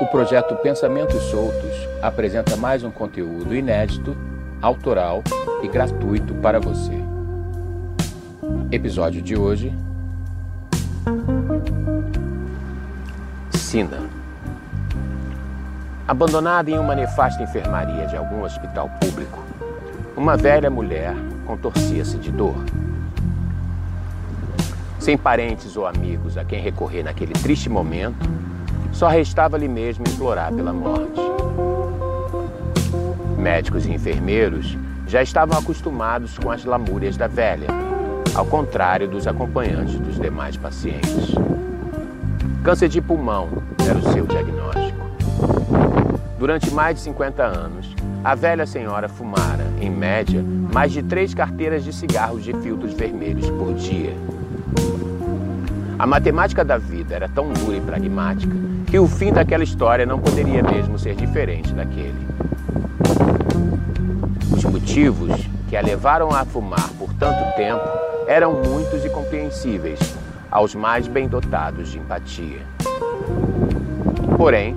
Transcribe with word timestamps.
O 0.00 0.06
projeto 0.06 0.54
Pensamentos 0.54 1.20
Soltos 1.24 1.72
apresenta 2.00 2.56
mais 2.56 2.84
um 2.84 2.90
conteúdo 2.90 3.52
inédito, 3.52 4.16
autoral 4.62 5.24
e 5.60 5.66
gratuito 5.66 6.34
para 6.34 6.60
você. 6.60 6.92
Episódio 8.70 9.20
de 9.20 9.36
hoje: 9.36 9.74
Sina. 13.50 13.98
Abandonada 16.06 16.70
em 16.70 16.78
uma 16.78 16.94
nefasta 16.94 17.42
enfermaria 17.42 18.06
de 18.06 18.16
algum 18.16 18.44
hospital 18.44 18.88
público, 19.00 19.42
uma 20.16 20.36
velha 20.36 20.70
mulher 20.70 21.12
contorcia-se 21.44 22.18
de 22.18 22.30
dor. 22.30 22.54
Sem 25.00 25.18
parentes 25.18 25.76
ou 25.76 25.88
amigos 25.88 26.38
a 26.38 26.44
quem 26.44 26.62
recorrer 26.62 27.02
naquele 27.02 27.32
triste 27.32 27.68
momento, 27.68 28.28
só 28.92 29.08
restava-lhe 29.08 29.68
mesmo 29.68 30.04
implorar 30.08 30.52
pela 30.52 30.72
morte. 30.72 31.20
Médicos 33.36 33.86
e 33.86 33.92
enfermeiros 33.92 34.76
já 35.06 35.22
estavam 35.22 35.58
acostumados 35.58 36.38
com 36.38 36.50
as 36.50 36.64
lamúrias 36.64 37.16
da 37.16 37.26
velha, 37.26 37.68
ao 38.34 38.44
contrário 38.44 39.08
dos 39.08 39.26
acompanhantes 39.26 39.98
dos 39.98 40.20
demais 40.20 40.56
pacientes. 40.56 41.34
Câncer 42.62 42.88
de 42.88 43.00
pulmão 43.00 43.48
era 43.88 43.98
o 43.98 44.12
seu 44.12 44.26
diagnóstico. 44.26 45.08
Durante 46.38 46.70
mais 46.70 46.96
de 46.96 47.02
50 47.02 47.42
anos, 47.42 47.94
a 48.22 48.34
velha 48.34 48.66
senhora 48.66 49.08
fumara, 49.08 49.64
em 49.80 49.90
média, 49.90 50.44
mais 50.72 50.92
de 50.92 51.02
três 51.02 51.32
carteiras 51.32 51.82
de 51.84 51.92
cigarros 51.92 52.44
de 52.44 52.52
filtros 52.58 52.92
vermelhos 52.92 53.48
por 53.50 53.74
dia. 53.74 54.14
A 55.98 56.06
matemática 56.06 56.64
da 56.64 56.78
vida 56.78 57.16
era 57.16 57.28
tão 57.28 57.52
dura 57.52 57.76
e 57.76 57.80
pragmática 57.80 58.54
que 58.86 59.00
o 59.00 59.08
fim 59.08 59.32
daquela 59.32 59.64
história 59.64 60.06
não 60.06 60.20
poderia 60.20 60.62
mesmo 60.62 60.96
ser 60.96 61.16
diferente 61.16 61.74
daquele. 61.74 62.24
Os 64.56 64.62
motivos 64.62 65.32
que 65.68 65.76
a 65.76 65.80
levaram 65.80 66.30
a 66.30 66.44
fumar 66.44 66.88
por 66.96 67.12
tanto 67.14 67.56
tempo 67.56 67.82
eram 68.28 68.62
muitos 68.62 69.04
e 69.04 69.10
compreensíveis 69.10 69.98
aos 70.48 70.72
mais 70.72 71.08
bem 71.08 71.26
dotados 71.26 71.88
de 71.88 71.98
empatia. 71.98 72.60
Porém, 74.36 74.76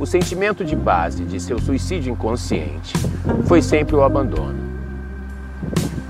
o 0.00 0.04
sentimento 0.04 0.64
de 0.64 0.74
base 0.74 1.24
de 1.24 1.38
seu 1.38 1.60
suicídio 1.60 2.12
inconsciente 2.12 2.92
foi 3.44 3.62
sempre 3.62 3.94
o 3.94 4.02
abandono. 4.02 4.58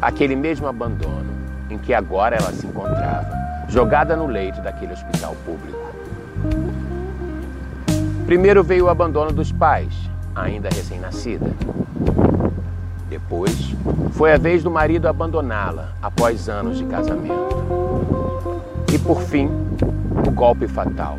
Aquele 0.01 0.35
mesmo 0.35 0.67
abandono 0.67 1.31
em 1.69 1.77
que 1.77 1.93
agora 1.93 2.37
ela 2.37 2.53
se 2.53 2.67
encontrava, 2.67 3.46
jogada 3.69 4.17
no 4.17 4.27
leito 4.27 4.61
daquele 4.61 4.93
hospital 4.93 5.37
público. 5.45 5.79
Primeiro 8.27 8.63
veio 8.63 8.87
o 8.87 8.89
abandono 8.89 9.33
dos 9.33 9.53
pais, 9.53 9.95
ainda 10.35 10.69
recém-nascida. 10.69 11.47
Depois, 13.09 13.75
foi 14.13 14.33
a 14.33 14.39
vez 14.39 14.63
do 14.63 14.71
marido 14.71 15.07
abandoná-la 15.07 15.93
após 16.03 16.49
anos 16.49 16.79
de 16.79 16.85
casamento. 16.85 17.57
E 18.93 18.99
por 18.99 19.21
fim, 19.23 19.49
o 20.27 20.31
golpe 20.31 20.67
fatal, 20.67 21.19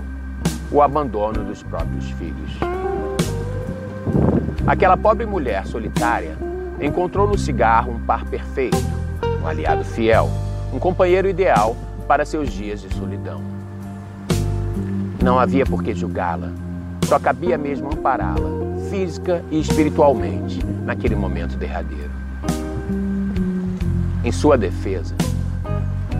o 0.72 0.82
abandono 0.82 1.44
dos 1.44 1.64
próprios 1.64 2.09
filhos. 2.11 2.52
Aquela 4.66 4.98
pobre 4.98 5.26
mulher 5.26 5.66
solitária 5.66 6.38
encontrou 6.82 7.26
no 7.26 7.38
cigarro 7.38 7.94
um 7.94 8.00
par 8.00 8.26
perfeito, 8.26 8.78
um 9.42 9.48
aliado 9.48 9.86
fiel, 9.86 10.30
um 10.73 10.80
companheiro 10.80 11.30
ideal 11.30 11.76
para 12.08 12.25
seus 12.25 12.52
dias 12.52 12.81
de 12.81 12.94
solidão. 12.95 13.41
Não 15.22 15.38
havia 15.38 15.66
por 15.66 15.83
que 15.83 15.94
julgá-la, 15.94 16.49
só 17.05 17.19
cabia 17.19 17.58
mesmo 17.58 17.88
ampará-la, 17.88 18.49
física 18.89 19.44
e 19.52 19.59
espiritualmente, 19.59 20.66
naquele 20.86 21.16
momento 21.16 21.58
derradeiro. 21.58 22.11
Em 24.23 24.32
sua 24.32 24.58
defesa, 24.58 25.15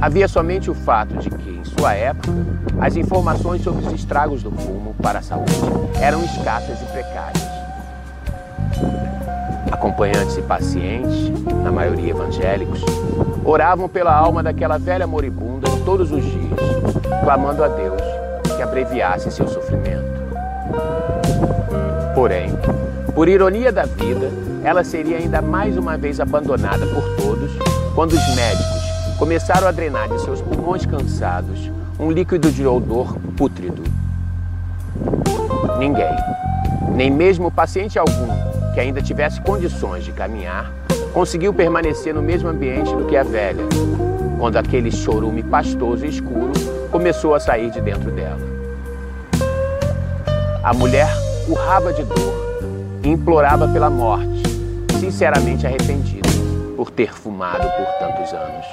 havia 0.01 0.28
somente 0.28 0.69
o 0.69 0.73
fato 0.73 1.16
de 1.17 1.29
que, 1.29 1.50
em 1.50 1.63
sua 1.63 1.94
época, 1.94 2.31
as 2.79 2.95
informações 2.95 3.62
sobre 3.62 3.85
os 3.85 3.94
estragos 3.94 4.44
do 4.44 4.51
fumo 4.51 4.95
para 5.01 5.19
a 5.19 5.22
saúde 5.22 5.53
eram 6.01 6.23
escassas 6.23 6.81
e 6.81 6.85
precárias. 6.85 7.56
Acompanhantes 9.72 10.38
e 10.38 10.41
pacientes, 10.41 11.29
na 11.63 11.72
maioria 11.72 12.11
evangélicos, 12.11 12.81
oravam 13.44 13.88
pela 13.88 14.13
alma 14.16 14.41
daquela 14.41 14.78
velha 14.78 15.05
moribunda 15.05 15.67
todos 15.85 16.11
os 16.11 16.23
dias, 16.23 16.59
clamando 17.23 17.63
a 17.63 17.67
Deus 17.67 18.01
que 18.56 18.61
abreviasse 18.61 19.31
seu 19.31 19.47
sofrimento. 19.47 20.06
Porém, 22.16 22.50
por 23.13 23.27
ironia 23.27 23.72
da 23.72 23.83
vida, 23.83 24.31
ela 24.63 24.83
seria 24.83 25.17
ainda 25.17 25.41
mais 25.41 25.77
uma 25.77 25.97
vez 25.97 26.19
abandonada 26.19 26.85
por 26.88 27.16
todos 27.16 27.51
quando 27.95 28.13
os 28.13 28.35
médicos 28.35 29.17
começaram 29.17 29.67
a 29.67 29.72
drenar 29.72 30.09
de 30.09 30.22
seus 30.22 30.41
pulmões 30.41 30.85
cansados 30.85 31.72
um 32.00 32.11
líquido 32.11 32.51
de 32.51 32.66
odor 32.66 33.17
pútrido. 33.35 33.83
Ninguém, 35.79 36.16
nem 36.95 37.09
mesmo 37.09 37.50
paciente 37.50 37.97
algum 37.97 38.56
que 38.77 38.81
ainda 38.81 39.01
tivesse 39.01 39.41
condições 39.41 40.05
de 40.05 40.11
caminhar, 40.11 40.71
conseguiu 41.11 41.51
permanecer 41.51 42.13
no 42.13 42.21
mesmo 42.21 42.47
ambiente 42.47 42.95
do 42.95 43.05
que 43.05 43.17
a 43.17 43.23
velha, 43.23 43.63
quando 44.38 44.55
aquele 44.55 44.91
chorume 44.91 45.41
pastoso 45.41 46.05
e 46.05 46.09
escuro 46.09 46.51
começou 46.91 47.33
a 47.33 47.39
sair 47.39 47.71
de 47.71 47.81
dentro 47.81 48.11
dela. 48.11 48.38
A 50.63 50.75
mulher 50.75 51.09
urrava 51.49 51.91
de 51.91 52.03
dor 52.03 52.61
e 53.01 53.09
implorava 53.09 53.67
pela 53.67 53.89
morte, 53.89 54.43
sinceramente 54.99 55.65
arrependida 55.65 56.29
por 56.75 56.91
ter 56.91 57.11
fumado 57.11 57.63
por 57.63 57.88
tantos 57.97 58.31
anos. 58.31 58.65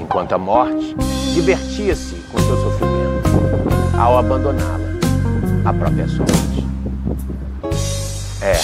Enquanto 0.00 0.32
a 0.32 0.38
morte 0.38 0.96
divertia-se 1.34 2.14
com 2.32 2.38
seu 2.38 2.56
sofrimento 2.62 3.98
ao 4.00 4.16
abandoná-la 4.16 5.68
à 5.68 5.72
própria 5.74 6.08
sorte. 6.08 6.65
É, 8.46 8.54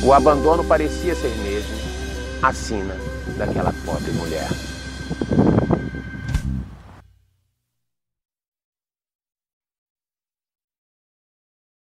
o 0.00 0.12
abandono 0.12 0.62
parecia 0.62 1.12
ser 1.16 1.34
mesmo 1.38 1.74
a 2.40 2.52
sina 2.52 2.96
daquela 3.36 3.74
pobre 3.84 4.12
mulher. 4.12 4.48